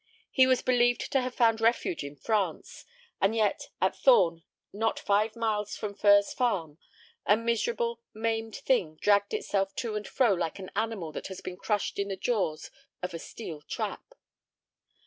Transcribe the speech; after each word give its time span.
He 0.31 0.47
was 0.47 0.63
believed 0.63 1.11
to 1.11 1.21
have 1.21 1.35
found 1.35 1.61
refuge 1.61 2.03
in 2.03 2.15
France, 2.15 2.85
and 3.21 3.35
yet 3.35 3.69
at 3.79 3.95
Thorn, 3.95 4.41
not 4.73 4.97
five 4.97 5.35
miles 5.35 5.75
from 5.75 5.93
Furze 5.93 6.33
Farm, 6.33 6.79
a 7.27 7.37
miserable, 7.37 8.01
maimed 8.11 8.55
thing 8.55 8.97
dragged 8.99 9.31
itself 9.31 9.75
to 9.75 9.95
and 9.95 10.07
fro 10.07 10.33
like 10.33 10.57
an 10.57 10.71
animal 10.75 11.11
that 11.11 11.27
has 11.27 11.39
been 11.41 11.55
crushed 11.55 11.99
in 11.99 12.07
the 12.07 12.15
jaws 12.17 12.71
of 13.03 13.13
a 13.13 13.19
steel 13.19 13.61
trap. 13.61 14.15